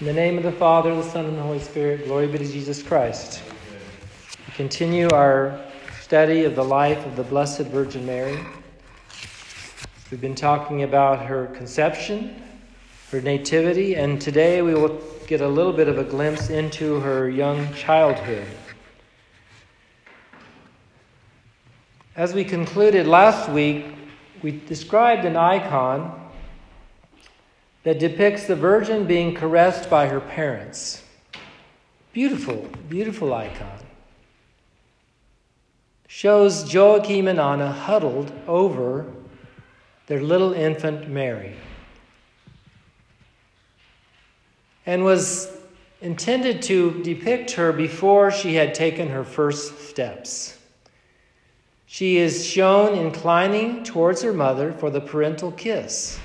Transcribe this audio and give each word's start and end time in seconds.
In 0.00 0.06
the 0.06 0.12
name 0.12 0.36
of 0.38 0.42
the 0.42 0.50
Father, 0.50 0.92
the 0.92 1.04
Son, 1.04 1.24
and 1.24 1.38
the 1.38 1.42
Holy 1.42 1.60
Spirit, 1.60 2.06
glory 2.06 2.26
be 2.26 2.38
to 2.38 2.44
Jesus 2.44 2.82
Christ. 2.82 3.40
We 4.44 4.52
continue 4.54 5.08
our 5.10 5.60
study 6.02 6.44
of 6.46 6.56
the 6.56 6.64
life 6.64 7.06
of 7.06 7.14
the 7.14 7.22
Blessed 7.22 7.60
Virgin 7.66 8.04
Mary. 8.04 8.36
We've 10.10 10.20
been 10.20 10.34
talking 10.34 10.82
about 10.82 11.24
her 11.24 11.46
conception, 11.46 12.42
her 13.12 13.20
nativity, 13.20 13.94
and 13.94 14.20
today 14.20 14.62
we 14.62 14.74
will 14.74 15.00
get 15.28 15.40
a 15.40 15.46
little 15.48 15.72
bit 15.72 15.86
of 15.86 15.96
a 15.96 16.04
glimpse 16.04 16.50
into 16.50 16.98
her 16.98 17.30
young 17.30 17.72
childhood. 17.72 18.48
As 22.16 22.34
we 22.34 22.42
concluded 22.42 23.06
last 23.06 23.48
week, 23.48 23.86
we 24.42 24.60
described 24.66 25.24
an 25.24 25.36
icon 25.36 26.23
that 27.84 27.98
depicts 27.98 28.46
the 28.46 28.56
Virgin 28.56 29.06
being 29.06 29.34
caressed 29.34 29.88
by 29.88 30.08
her 30.08 30.20
parents. 30.20 31.02
Beautiful, 32.12 32.68
beautiful 32.88 33.32
icon. 33.32 33.78
Shows 36.08 36.72
Joachim 36.72 37.28
and 37.28 37.38
Anna 37.38 37.70
huddled 37.70 38.32
over 38.48 39.06
their 40.06 40.20
little 40.20 40.52
infant 40.52 41.08
Mary. 41.08 41.56
And 44.86 45.04
was 45.04 45.50
intended 46.00 46.62
to 46.62 47.02
depict 47.02 47.52
her 47.52 47.72
before 47.72 48.30
she 48.30 48.54
had 48.54 48.74
taken 48.74 49.08
her 49.08 49.24
first 49.24 49.88
steps. 49.88 50.58
She 51.86 52.16
is 52.16 52.46
shown 52.46 52.96
inclining 52.98 53.84
towards 53.84 54.22
her 54.22 54.32
mother 54.32 54.72
for 54.72 54.90
the 54.90 55.00
parental 55.00 55.52
kiss. 55.52 56.18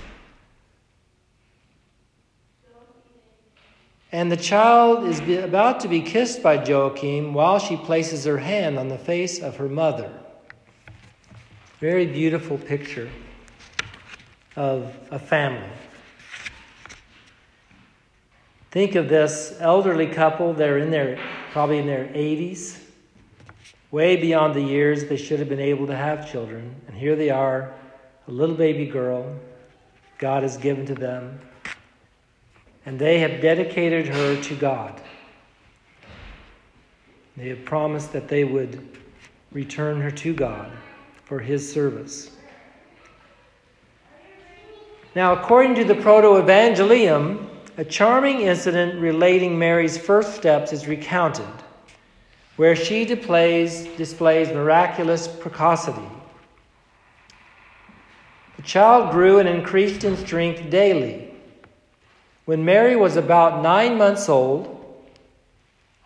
And 4.12 4.32
the 4.32 4.38
child 4.38 5.06
is 5.06 5.20
about 5.44 5.82
to 5.82 5.88
be 5.88 6.02
kissed 6.02 6.42
by 6.42 6.64
Joachim 6.64 7.34
while 7.34 7.60
she 7.60 7.78
places 7.78 8.26
her 8.26 8.40
hand 8.40 8.80
on 8.80 8.88
the 8.88 8.98
face 8.98 9.40
of 9.40 9.58
her 9.58 9.70
mother. 9.70 10.12
Very 11.80 12.08
beautiful 12.08 12.58
picture 12.58 13.10
of 14.56 14.96
a 15.12 15.20
family. 15.20 15.70
Think 18.72 18.96
of 18.96 19.10
this 19.10 19.56
elderly 19.60 20.08
couple, 20.08 20.54
they're 20.54 20.80
in 20.80 20.90
their 20.92 21.20
probably 21.52 21.78
in 21.78 21.88
their 21.88 22.06
80s, 22.06 22.80
way 23.92 24.16
beyond 24.16 24.54
the 24.54 24.62
years 24.62 25.06
they 25.06 25.18
should 25.18 25.40
have 25.40 25.50
been 25.50 25.60
able 25.60 25.88
to 25.88 25.96
have 25.96 26.30
children. 26.32 26.76
And 26.88 26.98
here 26.98 27.16
they 27.16 27.30
are, 27.30 27.74
a 28.28 28.32
little 28.32 28.56
baby 28.56 28.86
girl 28.86 29.40
God 30.18 30.44
has 30.44 30.58
given 30.58 30.86
to 30.88 30.96
them 30.96 31.40
and 32.90 32.98
they 32.98 33.20
have 33.20 33.40
dedicated 33.40 34.08
her 34.08 34.42
to 34.42 34.56
God. 34.56 35.00
They 37.38 37.50
have 37.50 37.64
promised 37.64 38.12
that 38.14 38.28
they 38.28 38.44
would 38.44 38.84
return 39.52 40.02
her 40.02 40.10
to 40.10 40.34
God 40.34 40.72
for 41.24 41.38
his 41.38 41.72
service. 41.72 42.32
Now, 45.14 45.34
according 45.34 45.76
to 45.76 45.84
the 45.84 45.94
Proto 45.94 46.42
Evangelium, 46.42 47.48
a 47.78 47.86
charming 47.86 48.42
incident 48.42 49.00
relating 49.00 49.60
Mary's 49.60 49.96
first 49.96 50.34
steps 50.34 50.74
is 50.74 50.88
recounted, 50.88 51.46
where 52.56 52.76
she 52.76 53.06
displays, 53.06 53.86
displays 53.98 54.48
miraculous 54.48 55.28
precocity. 55.28 56.10
The 58.56 58.64
child 58.64 59.12
grew 59.12 59.38
and 59.38 59.48
increased 59.48 60.04
in 60.04 60.18
strength 60.18 60.72
daily 60.72 61.30
when 62.50 62.66
Mary 62.66 62.96
was 62.96 63.16
about 63.16 63.62
nine 63.62 63.96
months 63.96 64.28
old, 64.28 64.84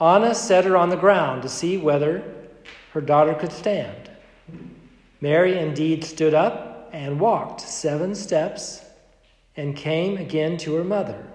Anna 0.01 0.35
set 0.35 0.65
her 0.65 0.75
on 0.75 0.89
the 0.89 0.97
ground 0.97 1.41
to 1.41 1.47
see 1.47 1.77
whether 1.77 2.21
her 2.91 2.99
daughter 2.99 3.33
could 3.33 3.53
stand. 3.53 4.11
Mary 5.21 5.57
indeed 5.57 6.03
stood 6.03 6.33
up 6.33 6.89
and 6.91 7.17
walked 7.17 7.61
seven 7.61 8.13
steps 8.13 8.83
and 9.55 9.73
came 9.73 10.17
again 10.17 10.57
to 10.57 10.75
her 10.75 10.83
mother. 10.83 11.25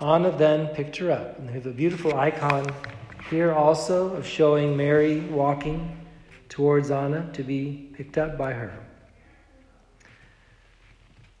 Anna 0.00 0.32
then 0.32 0.74
picked 0.74 0.96
her 0.96 1.12
up. 1.12 1.38
And 1.38 1.48
there's 1.48 1.66
a 1.66 1.70
beautiful 1.70 2.16
icon 2.16 2.66
here 3.30 3.52
also 3.52 4.12
of 4.16 4.26
showing 4.26 4.76
Mary 4.76 5.20
walking 5.20 6.04
towards 6.48 6.90
Anna 6.90 7.30
to 7.32 7.44
be 7.44 7.90
picked 7.94 8.18
up 8.18 8.36
by 8.36 8.54
her. 8.54 8.76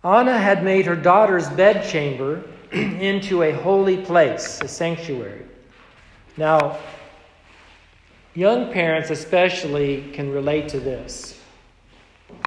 Anna 0.04 0.38
had 0.38 0.62
made 0.62 0.86
her 0.86 0.94
daughter's 0.94 1.48
bedchamber 1.48 2.44
into 2.72 3.42
a 3.42 3.52
holy 3.52 3.98
place, 3.98 4.60
a 4.60 4.68
sanctuary. 4.68 5.44
Now, 6.36 6.78
young 8.34 8.72
parents 8.72 9.10
especially 9.10 10.10
can 10.12 10.32
relate 10.32 10.68
to 10.70 10.80
this. 10.80 11.40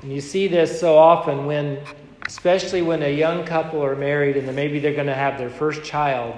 And 0.01 0.11
you 0.11 0.21
see 0.21 0.47
this 0.47 0.79
so 0.79 0.97
often 0.97 1.45
when, 1.45 1.79
especially 2.27 2.81
when 2.81 3.03
a 3.03 3.15
young 3.15 3.45
couple 3.45 3.83
are 3.83 3.95
married 3.95 4.37
and 4.37 4.53
maybe 4.55 4.79
they're 4.79 4.93
going 4.93 5.07
to 5.07 5.15
have 5.15 5.37
their 5.37 5.49
first 5.49 5.83
child, 5.83 6.35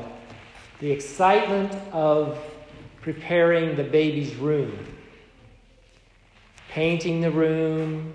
the 0.79 0.91
excitement 0.91 1.73
of 1.91 2.37
preparing 3.01 3.75
the 3.75 3.83
baby's 3.83 4.35
room, 4.35 4.77
painting 6.69 7.19
the 7.19 7.31
room, 7.31 8.13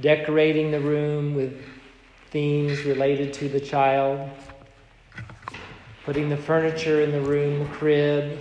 decorating 0.00 0.70
the 0.70 0.80
room 0.80 1.34
with 1.34 1.62
themes 2.30 2.84
related 2.84 3.32
to 3.32 3.48
the 3.48 3.60
child 3.60 4.30
putting 6.10 6.28
the 6.28 6.36
furniture 6.36 7.02
in 7.02 7.12
the 7.12 7.20
room, 7.20 7.60
the 7.60 7.64
crib, 7.66 8.36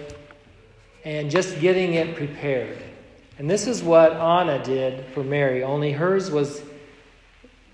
and 1.05 1.29
just 1.29 1.59
getting 1.59 1.93
it 1.93 2.15
prepared. 2.15 2.83
And 3.37 3.47
this 3.47 3.67
is 3.67 3.83
what 3.83 4.13
Anna 4.13 4.57
did 4.63 5.05
for 5.13 5.23
Mary, 5.23 5.61
only 5.61 5.91
hers 5.91 6.31
was 6.31 6.63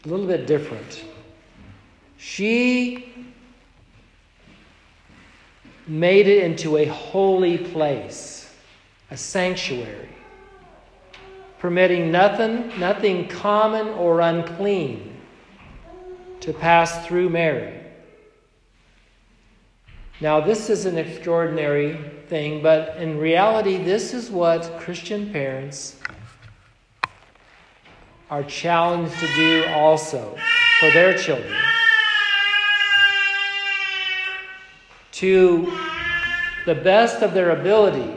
a 0.04 0.10
little 0.10 0.28
bit 0.28 0.48
different. 0.48 1.06
She 2.18 3.26
made 5.88 6.28
it 6.28 6.44
into 6.44 6.76
a 6.76 6.84
holy 6.88 7.58
place, 7.58 8.54
a 9.12 9.16
sanctuary, 9.16 10.10
permitting 11.58 12.12
nothing, 12.12 12.78
nothing 12.78 13.30
common 13.30 13.88
or 13.88 14.20
unclean 14.20 15.16
to 16.42 16.52
pass 16.52 17.08
through 17.08 17.30
Mary. 17.30 17.85
Now, 20.22 20.40
this 20.40 20.70
is 20.70 20.86
an 20.86 20.98
extraordinary 20.98 22.00
thing, 22.30 22.64
but 22.64 22.96
in 22.98 23.18
reality, 23.18 23.84
this 23.84 24.14
is 24.14 24.30
what 24.30 24.80
Christian 24.80 25.30
parents 25.32 25.98
are 28.30 28.44
challenged 28.44 29.14
to 29.20 29.28
do 29.36 29.66
also 29.68 30.38
for 30.80 30.92
their 30.92 31.18
children. 31.18 31.62
To 35.12 35.78
the 36.66 36.76
best 36.76 37.22
of 37.22 37.34
their 37.34 37.52
ability, 37.52 38.14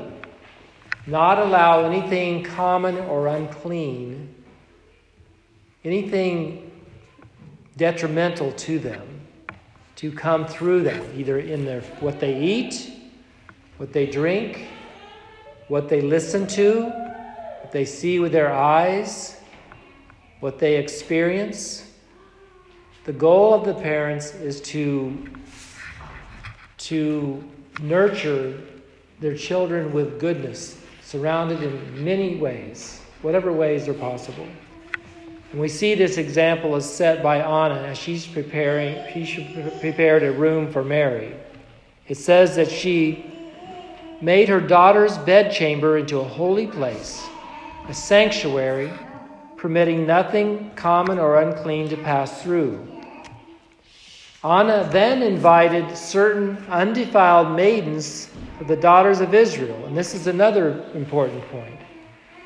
not 1.09 1.41
allow 1.41 1.85
anything 1.85 2.45
common 2.45 2.97
or 2.97 3.27
unclean, 3.27 4.35
anything 5.85 6.71
detrimental 7.77 8.53
to 8.53 8.79
them 8.79 9.18
to 9.99 10.13
come 10.13 10.47
through 10.47 10.85
them, 10.85 11.05
either 11.17 11.41
in 11.41 11.65
their 11.65 11.81
what 11.99 12.21
they 12.21 12.41
eat, 12.41 12.93
what 13.79 13.93
they 13.93 14.07
drink, 14.07 14.69
what 15.67 15.89
they 15.89 16.01
listen 16.01 16.47
to, 16.47 16.85
what 16.85 17.73
they 17.73 17.85
see 17.85 18.21
with 18.21 18.31
their 18.31 18.53
eyes, 18.53 19.41
what 20.39 20.61
they 20.61 20.77
experience. 20.77 21.91
The 23.07 23.13
goal 23.13 23.53
of 23.53 23.65
the 23.65 23.75
parents 23.75 24.35
is 24.35 24.61
to, 24.63 25.29
to 26.79 27.43
nurture 27.81 28.63
their 29.19 29.37
children 29.37 29.93
with 29.93 30.21
goodness, 30.21 30.81
surrounded 31.03 31.61
in 31.61 32.05
many 32.05 32.37
ways, 32.37 33.01
whatever 33.23 33.53
ways 33.53 33.89
are 33.89 33.95
possible. 33.95 34.47
And 35.51 35.61
we 35.61 35.69
see 35.69 35.95
this 35.95 36.19
example 36.19 36.75
as 36.77 36.93
set 36.93 37.23
by 37.23 37.39
Anna 37.39 37.83
as 37.83 37.97
she's 37.97 38.27
preparing, 38.27 39.25
she 39.25 39.45
prepared 39.81 40.23
a 40.23 40.33
room 40.33 40.71
for 40.71 40.85
Mary. 40.85 41.35
It 42.07 42.17
says 42.17 42.57
that 42.57 42.71
she 42.71 43.25
made 44.21 44.49
her 44.49 44.61
daughter's 44.61 45.17
bedchamber 45.19 45.99
into 45.99 46.19
a 46.19 46.25
holy 46.25 46.67
place, 46.67 47.27
a 47.89 47.95
sanctuary, 47.95 48.93
permitting 49.57 50.07
nothing 50.07 50.71
common 50.75 51.19
or 51.19 51.41
unclean 51.41 51.89
to 51.89 51.97
pass 51.97 52.43
through. 52.43 52.87
Anna 54.45 54.89
then 54.93 55.23
invited 55.23 55.97
certain 55.97 56.57
undefiled 56.69 57.57
maidens 57.57 58.31
of 58.61 58.69
the 58.69 58.77
daughters 58.77 59.21
of 59.21 59.35
Israel. 59.35 59.85
And 59.87 59.97
this 59.97 60.15
is 60.15 60.27
another 60.27 60.85
important 60.95 61.43
point. 61.49 61.81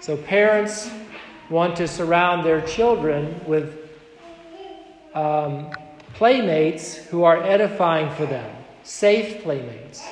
So, 0.01 0.17
parents 0.17 0.91
want 1.51 1.77
to 1.77 1.89
surround 1.89 2.45
their 2.45 2.61
children 2.63 3.41
with 3.47 3.91
um, 5.15 5.71
playmates 6.15 6.97
who 6.97 7.25
are 7.25 7.43
edifying 7.43 8.15
for 8.15 8.27
them, 8.27 8.57
safe 8.83 9.43
playmates, 9.43 10.03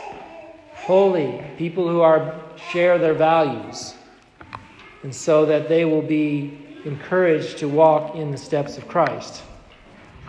holy 0.74 1.44
people 1.56 1.88
who 1.88 2.00
are 2.00 2.34
share 2.70 2.98
their 2.98 3.14
values, 3.14 3.94
and 5.02 5.14
so 5.14 5.46
that 5.46 5.68
they 5.68 5.84
will 5.84 6.02
be 6.02 6.58
encouraged 6.84 7.58
to 7.58 7.68
walk 7.68 8.14
in 8.16 8.30
the 8.30 8.38
steps 8.38 8.76
of 8.76 8.86
Christ. 8.88 9.42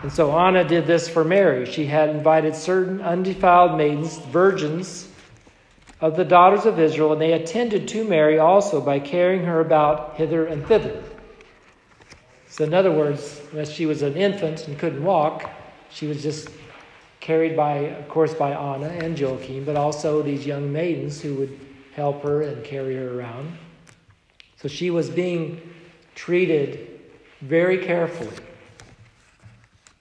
And 0.02 0.12
so 0.12 0.36
Anna 0.36 0.64
did 0.64 0.86
this 0.86 1.08
for 1.08 1.24
Mary. 1.24 1.64
She 1.64 1.86
had 1.86 2.10
invited 2.10 2.54
certain 2.56 3.00
undefiled 3.00 3.76
maidens, 3.76 4.18
virgins 4.18 5.08
of 6.02 6.16
the 6.16 6.24
daughters 6.24 6.66
of 6.66 6.80
Israel, 6.80 7.12
and 7.12 7.22
they 7.22 7.32
attended 7.32 7.86
to 7.86 8.04
Mary 8.04 8.38
also 8.38 8.80
by 8.80 8.98
carrying 8.98 9.44
her 9.44 9.60
about 9.60 10.16
hither 10.16 10.44
and 10.46 10.66
thither. 10.66 11.02
So, 12.48 12.64
in 12.64 12.74
other 12.74 12.90
words, 12.90 13.40
as 13.56 13.72
she 13.72 13.86
was 13.86 14.02
an 14.02 14.16
infant 14.16 14.66
and 14.66 14.76
couldn't 14.78 15.02
walk, 15.02 15.48
she 15.90 16.08
was 16.08 16.20
just 16.20 16.48
carried 17.20 17.56
by, 17.56 17.74
of 17.74 18.08
course, 18.08 18.34
by 18.34 18.50
Anna 18.50 18.88
and 18.88 19.18
Joachim, 19.18 19.64
but 19.64 19.76
also 19.76 20.22
these 20.22 20.44
young 20.44 20.72
maidens 20.72 21.20
who 21.20 21.36
would 21.36 21.58
help 21.94 22.22
her 22.24 22.42
and 22.42 22.64
carry 22.64 22.96
her 22.96 23.18
around. 23.18 23.56
So 24.56 24.66
she 24.66 24.90
was 24.90 25.08
being 25.08 25.60
treated 26.16 27.00
very 27.42 27.78
carefully 27.78 28.36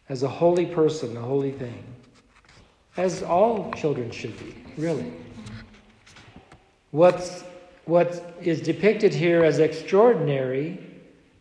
as 0.09 0.23
a 0.23 0.27
holy 0.27 0.65
person, 0.65 1.15
a 1.15 1.21
holy 1.21 1.51
thing, 1.51 1.83
as 2.97 3.21
all 3.21 3.71
children 3.73 4.09
should 4.09 4.37
be, 4.39 4.55
really. 4.77 5.13
What's, 6.91 7.43
what 7.85 8.35
is 8.41 8.61
depicted 8.61 9.13
here 9.13 9.43
as 9.43 9.59
extraordinary 9.59 10.79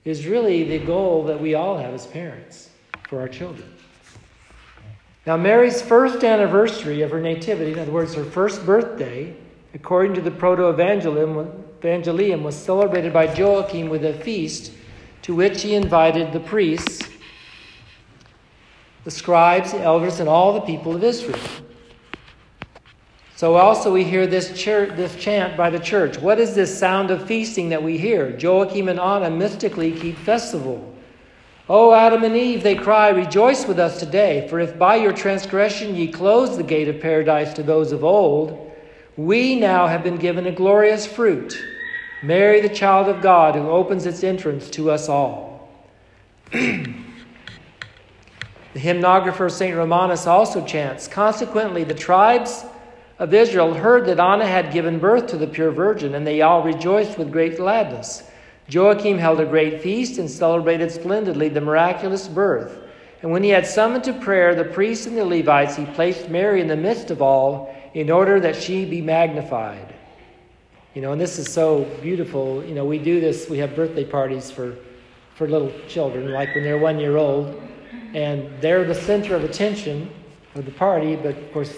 is 0.05 0.27
really 0.27 0.65
the 0.65 0.79
goal 0.79 1.25
that 1.25 1.41
we 1.41 1.55
all 1.55 1.77
have 1.77 1.93
as 1.93 2.07
parents 2.07 2.71
for 3.09 3.21
our 3.21 3.29
children. 3.29 3.73
Now, 5.27 5.37
Mary's 5.37 5.83
first 5.83 6.25
anniversary 6.25 7.03
of 7.03 7.11
her 7.11 7.21
nativity, 7.21 7.73
in 7.73 7.79
other 7.79 7.93
words, 7.93 8.15
her 8.15 8.25
first 8.25 8.65
birthday, 8.65 9.35
according 9.75 10.15
to 10.15 10.21
the 10.21 10.31
Proto 10.31 10.73
Evangelium, 10.73 12.43
was 12.43 12.57
celebrated 12.57 13.13
by 13.13 13.33
Joachim 13.35 13.91
with 13.91 14.05
a 14.05 14.15
feast 14.15 14.73
to 15.23 15.35
which 15.35 15.63
he 15.63 15.75
invited 15.75 16.33
the 16.33 16.41
priests 16.41 17.07
the 19.05 19.11
scribes, 19.11 19.73
the 19.73 19.81
elders, 19.81 20.21
and 20.21 20.29
all 20.29 20.53
the 20.53 20.61
people 20.61 20.95
of 20.95 21.03
Israel. 21.03 21.39
So 23.41 23.55
also 23.55 23.91
we 23.91 24.05
hear 24.05 24.27
this, 24.27 24.53
church, 24.53 24.95
this 24.97 25.17
chant 25.17 25.57
by 25.57 25.71
the 25.71 25.79
church. 25.79 26.19
What 26.19 26.39
is 26.39 26.55
this 26.55 26.79
sound 26.79 27.11
of 27.11 27.27
feasting 27.27 27.71
that 27.71 27.83
we 27.83 27.97
hear? 27.97 28.37
Joachim 28.37 28.87
and 28.87 29.01
Anna 29.01 29.31
mystically 29.31 29.93
keep 29.93 30.19
festival. 30.19 30.95
O 31.67 31.95
Adam 31.95 32.23
and 32.23 32.37
Eve, 32.37 32.63
they 32.63 32.75
cry, 32.75 33.09
rejoice 33.09 33.67
with 33.67 33.79
us 33.79 33.99
today, 33.99 34.47
for 34.51 34.61
if 34.61 34.79
by 34.79 34.97
your 34.97 35.15
transgression 35.15 35.97
ye 35.97 36.09
closed 36.09 36.59
the 36.59 36.63
gate 36.63 36.87
of 36.89 37.01
paradise 37.01 37.55
to 37.55 37.63
those 37.63 37.93
of 37.93 38.05
old, 38.05 38.71
we 39.17 39.59
now 39.59 39.87
have 39.87 40.03
been 40.03 40.19
given 40.19 40.47
a 40.47 40.53
glorious 40.53 41.07
fruit. 41.07 41.59
Mary, 42.23 42.61
the 42.61 42.69
child 42.69 43.09
of 43.09 43.23
God, 43.23 43.55
who 43.55 43.71
opens 43.71 44.05
its 44.05 44.23
entrance 44.23 44.69
to 44.69 44.91
us 44.91 45.09
all. 45.09 45.71
The 48.73 48.79
hymnographer 48.79 49.51
St. 49.51 49.77
Romanus 49.77 50.29
also 50.29 50.65
chants 50.65 51.09
Consequently, 51.09 51.83
the 51.83 51.93
tribes 51.93 52.65
of 53.21 53.35
Israel 53.35 53.75
heard 53.75 54.07
that 54.07 54.19
Anna 54.19 54.47
had 54.47 54.73
given 54.73 54.99
birth 54.99 55.27
to 55.29 55.37
the 55.37 55.47
pure 55.47 55.71
virgin, 55.71 56.15
and 56.15 56.27
they 56.27 56.41
all 56.41 56.63
rejoiced 56.63 57.19
with 57.19 57.31
great 57.31 57.59
gladness. 57.59 58.25
Joachim 58.67 59.19
held 59.19 59.41
a 59.41 59.45
great 59.45 59.83
feast 59.83 60.19
and 60.19 60.29
celebrated 60.29 60.91
splendidly 60.91 61.51
the 61.51 61.61
miraculous 61.61 62.27
birth. 62.27 62.79
And 63.21 63.31
when 63.31 63.43
he 63.43 63.51
had 63.51 63.67
summoned 63.67 64.05
to 64.05 64.15
prayer 64.15 64.55
the 64.55 64.65
priests 64.65 65.07
and 65.07 65.19
the 65.19 65.25
Levites, 65.25 65.77
he 65.77 65.85
placed 65.85 66.31
Mary 66.31 66.63
in 66.63 66.67
the 66.67 66.77
midst 66.77 67.11
of 67.11 67.21
all 67.21 67.77
in 67.93 68.11
order 68.11 68.41
that 68.41 68.57
she 68.57 68.87
be 68.87 69.03
magnified. 69.03 69.95
You 70.95 71.03
know, 71.03 71.13
and 71.13 71.21
this 71.21 71.39
is 71.39 71.53
so 71.53 71.85
beautiful. 72.01 72.65
You 72.65 72.75
know, 72.75 72.87
we 72.87 72.99
do 72.99 73.21
this, 73.21 73.51
we 73.51 73.59
have 73.59 73.77
birthday 73.77 74.05
parties 74.05 74.51
for, 74.51 74.77
for 75.35 75.47
little 75.47 75.73
children, 75.89 76.33
like 76.33 76.55
when 76.55 76.65
they're 76.65 76.79
one 76.79 76.99
year 76.99 77.19
old 77.19 77.61
and 78.15 78.51
they're 78.63 78.85
the 78.85 78.95
center 78.95 79.37
of 79.37 79.45
attention 79.45 80.11
of 80.55 80.65
the 80.65 80.73
party, 80.73 81.17
but 81.17 81.37
of 81.37 81.53
course, 81.53 81.77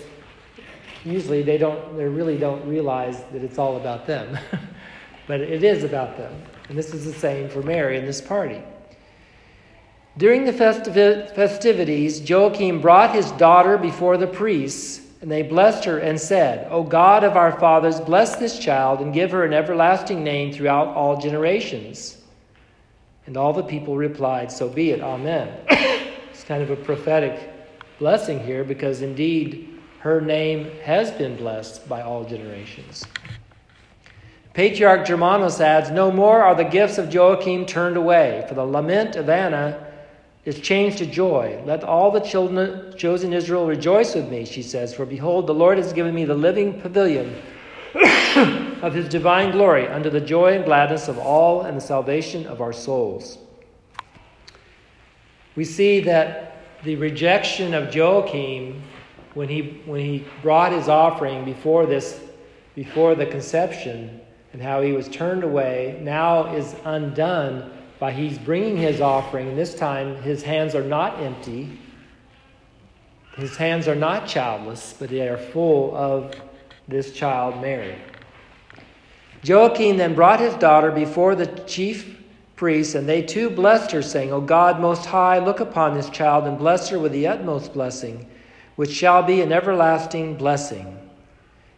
usually 1.04 1.42
they 1.42 1.58
don't, 1.58 1.96
they 1.96 2.04
really 2.04 2.38
don't 2.38 2.66
realize 2.66 3.22
that 3.32 3.42
it's 3.42 3.58
all 3.58 3.76
about 3.76 4.06
them. 4.06 4.38
but 5.26 5.40
it 5.40 5.64
is 5.64 5.84
about 5.84 6.16
them. 6.16 6.32
And 6.68 6.76
this 6.76 6.94
is 6.94 7.04
the 7.04 7.12
same 7.12 7.48
for 7.48 7.62
Mary 7.62 7.98
in 7.98 8.06
this 8.06 8.20
party. 8.20 8.62
During 10.18 10.44
the 10.44 10.52
festivities, 10.52 12.28
Joachim 12.28 12.80
brought 12.80 13.14
his 13.14 13.30
daughter 13.32 13.78
before 13.78 14.18
the 14.18 14.26
priests, 14.26 15.00
and 15.22 15.30
they 15.30 15.42
blessed 15.42 15.84
her 15.84 15.98
and 15.98 16.20
said, 16.20 16.66
O 16.70 16.82
God 16.82 17.24
of 17.24 17.36
our 17.36 17.58
fathers, 17.58 17.98
bless 18.00 18.36
this 18.36 18.58
child 18.58 19.00
and 19.00 19.14
give 19.14 19.30
her 19.30 19.44
an 19.44 19.54
everlasting 19.54 20.22
name 20.22 20.52
throughout 20.52 20.88
all 20.88 21.18
generations. 21.18 22.18
And 23.26 23.36
all 23.36 23.52
the 23.52 23.62
people 23.62 23.96
replied, 23.96 24.52
So 24.52 24.68
be 24.68 24.90
it, 24.90 25.00
Amen. 25.00 25.52
It's 26.32 26.44
kind 26.44 26.62
of 26.62 26.70
a 26.70 26.76
prophetic 26.76 27.52
blessing 27.98 28.44
here 28.44 28.64
because 28.64 29.00
indeed 29.00 29.71
her 30.02 30.20
name 30.20 30.70
has 30.82 31.10
been 31.10 31.36
blessed 31.36 31.88
by 31.88 32.02
all 32.02 32.24
generations. 32.24 33.04
Patriarch 34.52 35.06
Germanos 35.06 35.60
adds, 35.60 35.90
No 35.90 36.12
more 36.12 36.42
are 36.42 36.54
the 36.54 36.64
gifts 36.64 36.98
of 36.98 37.12
Joachim 37.12 37.64
turned 37.64 37.96
away, 37.96 38.44
for 38.48 38.54
the 38.54 38.64
lament 38.64 39.16
of 39.16 39.28
Anna 39.28 39.86
is 40.44 40.60
changed 40.60 40.98
to 40.98 41.06
joy. 41.06 41.62
Let 41.64 41.84
all 41.84 42.10
the 42.10 42.20
children 42.20 42.94
chosen 42.96 43.32
Israel 43.32 43.66
rejoice 43.66 44.14
with 44.14 44.28
me, 44.28 44.44
she 44.44 44.62
says, 44.62 44.92
for 44.92 45.06
behold, 45.06 45.46
the 45.46 45.54
Lord 45.54 45.78
has 45.78 45.92
given 45.92 46.14
me 46.14 46.24
the 46.24 46.34
living 46.34 46.80
pavilion 46.80 47.34
of 48.82 48.92
his 48.92 49.08
divine 49.08 49.52
glory 49.52 49.86
unto 49.86 50.10
the 50.10 50.20
joy 50.20 50.54
and 50.54 50.64
gladness 50.64 51.08
of 51.08 51.18
all 51.18 51.62
and 51.62 51.76
the 51.76 51.80
salvation 51.80 52.46
of 52.46 52.60
our 52.60 52.72
souls 52.72 53.38
we 55.54 55.64
see 55.64 56.00
that 56.00 56.56
the 56.84 56.96
rejection 56.96 57.74
of 57.74 57.94
Joachim 57.94 58.82
when 59.34 59.48
he, 59.48 59.80
when 59.86 60.00
he 60.00 60.24
brought 60.42 60.72
his 60.72 60.88
offering 60.88 61.44
before 61.44 61.86
this, 61.86 62.20
before 62.74 63.14
the 63.14 63.26
conception, 63.26 64.20
and 64.52 64.60
how 64.60 64.82
he 64.82 64.92
was 64.92 65.08
turned 65.08 65.44
away, 65.44 65.98
now 66.02 66.54
is 66.54 66.74
undone 66.84 67.70
by 67.98 68.12
he's 68.12 68.38
bringing 68.38 68.76
his 68.76 69.00
offering. 69.00 69.48
And 69.48 69.58
this 69.58 69.74
time, 69.74 70.16
his 70.22 70.42
hands 70.42 70.74
are 70.74 70.84
not 70.84 71.20
empty. 71.20 71.78
His 73.36 73.56
hands 73.56 73.88
are 73.88 73.94
not 73.94 74.26
childless, 74.26 74.94
but 74.98 75.08
they 75.08 75.28
are 75.28 75.38
full 75.38 75.96
of 75.96 76.34
this 76.86 77.12
child, 77.12 77.62
Mary. 77.62 77.96
Joachim 79.42 79.96
then 79.96 80.14
brought 80.14 80.40
his 80.40 80.54
daughter 80.54 80.90
before 80.90 81.34
the 81.34 81.46
chief 81.46 82.18
priests, 82.56 82.94
and 82.94 83.08
they 83.08 83.22
too 83.22 83.48
blessed 83.48 83.90
her, 83.92 84.02
saying, 84.02 84.32
O 84.32 84.40
God 84.40 84.80
most 84.80 85.06
high, 85.06 85.38
look 85.38 85.60
upon 85.60 85.94
this 85.94 86.10
child 86.10 86.44
and 86.44 86.58
bless 86.58 86.90
her 86.90 86.98
with 86.98 87.12
the 87.12 87.26
utmost 87.26 87.72
blessing, 87.72 88.28
which 88.76 88.92
shall 88.92 89.22
be 89.22 89.40
an 89.40 89.52
everlasting 89.52 90.36
blessing. 90.36 90.98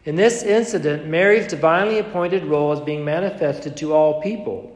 In 0.05 0.17
this 0.17 0.43
incident, 0.43 1.07
Mary's 1.07 1.47
divinely 1.47 1.99
appointed 1.99 2.45
role 2.45 2.73
is 2.73 2.81
being 2.81 3.05
manifested 3.05 3.77
to 3.79 3.95
all 3.95 4.21
people. 4.21 4.71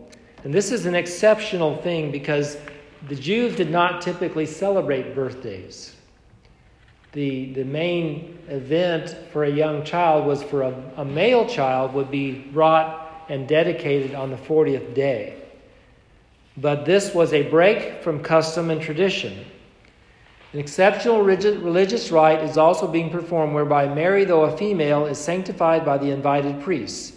And 0.45 0.55
this 0.55 0.73
is 0.73 0.87
an 0.87 0.95
exceptional 0.95 1.77
thing 1.83 2.11
because 2.11 2.57
the 3.09 3.15
Jews 3.15 3.55
did 3.57 3.71
not 3.71 4.01
typically 4.01 4.47
celebrate 4.47 5.15
birthdays. 5.15 5.95
The, 7.13 7.53
the 7.53 7.65
main 7.65 8.39
event 8.49 9.17
for 9.33 9.45
a 9.45 9.51
young 9.51 9.85
child 9.85 10.27
was 10.27 10.43
for 10.43 10.63
a, 10.63 10.93
a 10.97 11.05
male 11.05 11.47
child 11.47 11.95
would 11.95 12.11
be 12.11 12.33
brought 12.33 13.27
and 13.29 13.47
dedicated 13.47 14.15
on 14.15 14.31
the 14.31 14.37
40th 14.37 14.95
day. 14.95 15.43
But 16.57 16.85
this 16.85 17.15
was 17.15 17.33
a 17.33 17.49
break 17.49 18.03
from 18.03 18.23
custom 18.23 18.71
and 18.71 18.81
tradition. 18.81 19.45
An 20.55 20.61
exceptional 20.61 21.23
religious 21.23 22.11
rite 22.11 22.43
is 22.43 22.57
also 22.57 22.87
being 22.87 23.11
performed 23.11 23.55
whereby 23.55 23.87
Mary, 23.87 24.25
though 24.25 24.45
a 24.45 24.57
female, 24.57 25.05
is 25.05 25.19
sanctified 25.19 25.85
by 25.85 25.99
the 25.99 26.11
invited 26.11 26.63
priests. 26.63 27.13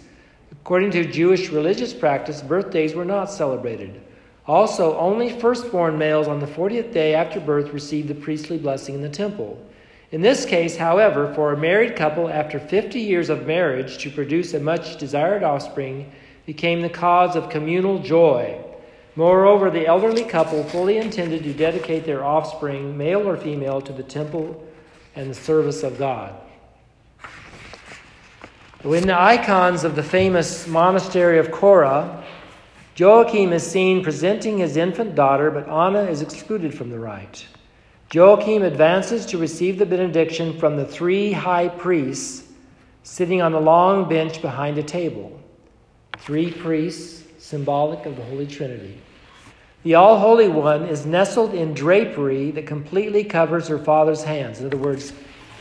According 0.50 0.90
to 0.90 1.10
Jewish 1.10 1.48
religious 1.48 1.94
practice, 1.94 2.42
birthdays 2.42 2.94
were 2.94 3.06
not 3.06 3.30
celebrated. 3.30 4.02
Also, 4.46 4.98
only 4.98 5.40
firstborn 5.40 5.96
males 5.96 6.28
on 6.28 6.40
the 6.40 6.46
40th 6.46 6.92
day 6.92 7.14
after 7.14 7.40
birth 7.40 7.72
received 7.72 8.08
the 8.08 8.14
priestly 8.14 8.58
blessing 8.58 8.94
in 8.94 9.00
the 9.00 9.08
temple. 9.08 9.58
In 10.10 10.20
this 10.20 10.44
case, 10.44 10.76
however, 10.76 11.32
for 11.32 11.54
a 11.54 11.56
married 11.56 11.96
couple 11.96 12.28
after 12.28 12.60
50 12.60 13.00
years 13.00 13.30
of 13.30 13.46
marriage 13.46 13.96
to 14.02 14.10
produce 14.10 14.52
a 14.52 14.60
much 14.60 14.98
desired 14.98 15.42
offspring 15.42 16.12
became 16.44 16.82
the 16.82 16.90
cause 16.90 17.34
of 17.34 17.48
communal 17.48 17.98
joy. 17.98 18.62
Moreover, 19.14 19.70
the 19.70 19.86
elderly 19.86 20.24
couple 20.24 20.64
fully 20.64 20.96
intended 20.96 21.42
to 21.44 21.52
dedicate 21.52 22.04
their 22.04 22.24
offspring, 22.24 22.96
male 22.96 23.28
or 23.28 23.36
female, 23.36 23.80
to 23.82 23.92
the 23.92 24.02
temple 24.02 24.66
and 25.14 25.30
the 25.30 25.34
service 25.34 25.82
of 25.82 25.98
God. 25.98 26.34
In 28.84 29.06
the 29.06 29.20
icons 29.20 29.84
of 29.84 29.94
the 29.94 30.02
famous 30.02 30.66
monastery 30.66 31.38
of 31.38 31.48
Chora, 31.48 32.24
Joachim 32.96 33.52
is 33.52 33.64
seen 33.64 34.02
presenting 34.02 34.58
his 34.58 34.76
infant 34.76 35.14
daughter, 35.14 35.50
but 35.50 35.68
Anna 35.68 36.02
is 36.02 36.20
excluded 36.20 36.74
from 36.74 36.90
the 36.90 36.98
rite. 36.98 37.46
Joachim 38.12 38.62
advances 38.62 39.24
to 39.26 39.38
receive 39.38 39.78
the 39.78 39.86
benediction 39.86 40.58
from 40.58 40.76
the 40.76 40.84
three 40.84 41.32
high 41.32 41.68
priests 41.68 42.48
sitting 43.02 43.40
on 43.40 43.54
a 43.54 43.60
long 43.60 44.08
bench 44.08 44.42
behind 44.42 44.78
a 44.78 44.82
table. 44.82 45.38
Three 46.18 46.50
priests, 46.50 47.21
symbolic 47.52 48.06
of 48.06 48.16
the 48.16 48.24
Holy 48.24 48.46
Trinity. 48.46 48.98
The 49.82 49.96
All 49.96 50.18
Holy 50.18 50.48
One 50.48 50.84
is 50.84 51.04
nestled 51.04 51.52
in 51.52 51.74
drapery 51.74 52.50
that 52.52 52.66
completely 52.66 53.24
covers 53.24 53.68
her 53.68 53.78
father's 53.78 54.24
hands. 54.24 54.60
In 54.60 54.66
other 54.68 54.78
words, 54.78 55.12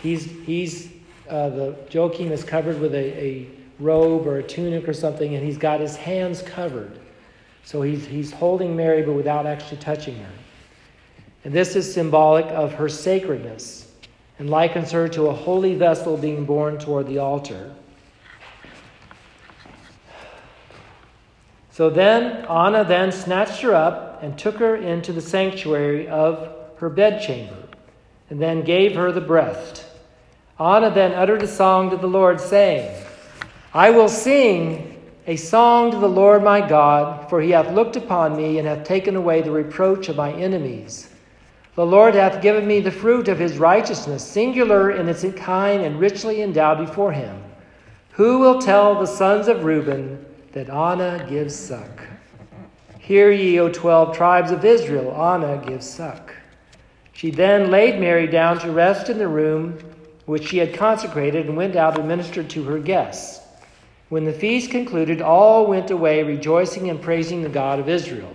he's, 0.02 0.24
he's 0.46 0.94
uh, 1.30 1.50
the 1.50 1.76
Joachim 1.90 2.32
is 2.32 2.46
covered 2.46 2.80
with 2.80 2.96
a, 2.96 3.22
a 3.22 3.48
robe 3.78 4.26
or 4.26 4.38
a 4.38 4.44
tunic 4.44 4.88
or 4.88 4.94
something, 4.94 5.36
and 5.36 5.44
he's 5.44 5.58
got 5.58 5.82
his 5.82 5.98
hands 5.98 6.42
covered. 6.44 6.98
So 7.66 7.82
he's, 7.82 8.06
he's 8.06 8.32
holding 8.32 8.74
Mary, 8.74 9.02
but 9.02 9.12
without 9.12 9.46
actually 9.46 9.82
touching 9.82 10.16
her. 10.16 10.32
And 11.44 11.54
this 11.54 11.76
is 11.76 11.94
symbolic 11.94 12.46
of 12.46 12.74
her 12.76 12.88
sacredness 12.88 13.92
and 14.40 14.50
likens 14.50 14.92
her 14.92 15.10
to 15.10 15.28
a 15.28 15.34
holy 15.34 15.76
vessel 15.76 16.16
being 16.16 16.46
borne 16.46 16.80
toward 16.80 17.08
the 17.08 17.18
altar. 17.18 17.76
So 21.72 21.90
then 21.90 22.46
Anna 22.46 22.84
then 22.84 23.12
snatched 23.12 23.62
her 23.62 23.74
up 23.74 24.22
and 24.22 24.38
took 24.38 24.58
her 24.58 24.76
into 24.76 25.14
the 25.14 25.22
sanctuary 25.22 26.08
of 26.08 26.50
her 26.78 26.90
bedchamber, 26.90 27.56
and 28.30 28.42
then 28.42 28.62
gave 28.62 28.96
her 28.96 29.12
the 29.12 29.22
breast. 29.22 29.86
Anna 30.60 30.92
then 30.92 31.14
uttered 31.14 31.44
a 31.44 31.48
song 31.48 31.90
to 31.90 31.98
the 31.98 32.08
Lord, 32.08 32.40
saying, 32.40 33.04
I 33.74 33.90
will 33.90 34.10
sing 34.10 35.00
a 35.28 35.36
song 35.38 35.92
to 35.92 35.98
the 35.98 36.10
Lord 36.10 36.44
my 36.44 36.68
God, 36.68 37.30
for 37.30 37.42
he 37.42 37.52
hath 37.52 37.72
looked 37.72 37.96
upon 37.96 38.36
me 38.36 38.58
and 38.58 38.68
hath 38.68 38.84
taken 38.84 39.16
away 39.16 39.42
the 39.42 39.52
reproach 39.52 40.10
of 40.10 40.18
my 40.18 40.34
enemies. 40.34 41.10
The 41.76 41.86
Lord 41.86 42.16
hath 42.16 42.42
given 42.42 42.68
me 42.68 42.82
the 42.82 42.92
fruit 42.92 43.28
of 43.30 43.40
his 43.40 43.58
righteousness, 43.58 44.28
singular 44.28 44.92
in 44.92 45.08
its 45.08 45.24
kind 45.36 45.84
and 45.84 46.00
richly 46.00 46.42
endowed 46.42 46.86
before 46.86 47.14
him. 47.14 47.42
Who 48.12 48.40
will 48.40 48.60
tell 48.60 49.00
the 49.00 49.06
sons 49.06 49.48
of 49.48 49.64
Reuben 49.64 50.26
that 50.54 50.70
Anna 50.70 51.26
gives 51.30 51.56
suck? 51.56 52.02
Hear 53.00 53.32
ye, 53.32 53.60
O 53.60 53.70
twelve 53.70 54.16
tribes 54.16 54.52
of 54.52 54.64
Israel, 54.64 55.12
Anna 55.16 55.64
gives 55.66 55.90
suck. 55.90 56.34
She 57.14 57.32
then 57.32 57.72
laid 57.72 58.00
Mary 58.00 58.28
down 58.28 58.60
to 58.60 58.72
rest 58.72 59.10
in 59.10 59.18
the 59.18 59.28
room 59.28 59.78
which 60.26 60.48
she 60.48 60.60
had 60.60 60.74
consecrated 60.74 61.48
and 61.48 61.58
went 61.58 61.76
out 61.76 61.98
and 61.98 62.08
ministered 62.08 62.50
to 62.52 62.64
her 62.64 62.80
guests. 62.80 63.42
When 64.10 64.24
the 64.24 64.34
feast 64.34 64.72
concluded, 64.72 65.22
all 65.22 65.68
went 65.68 65.92
away 65.92 66.24
rejoicing 66.24 66.90
and 66.90 67.02
praising 67.02 67.42
the 67.42 67.50
God 67.50 67.80
of 67.80 67.90
Israel. 67.90 68.34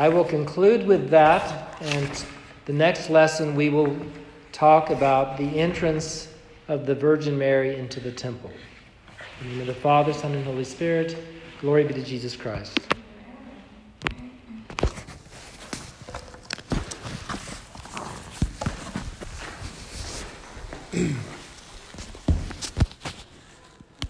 I 0.00 0.08
will 0.08 0.24
conclude 0.24 0.86
with 0.86 1.10
that, 1.10 1.76
and 1.82 2.24
the 2.64 2.72
next 2.72 3.10
lesson 3.10 3.54
we 3.54 3.68
will 3.68 3.94
talk 4.50 4.88
about 4.88 5.36
the 5.36 5.60
entrance 5.60 6.28
of 6.68 6.86
the 6.86 6.94
Virgin 6.94 7.36
Mary 7.36 7.76
into 7.76 8.00
the 8.00 8.10
temple. 8.10 8.50
In 9.42 9.48
the 9.48 9.52
name 9.52 9.60
of 9.60 9.66
the 9.66 9.74
Father, 9.74 10.14
Son, 10.14 10.32
and 10.32 10.42
Holy 10.46 10.64
Spirit, 10.64 11.18
glory 11.60 11.84
be 11.84 11.92
to 11.92 12.02
Jesus 12.02 12.34
Christ. 12.34 12.80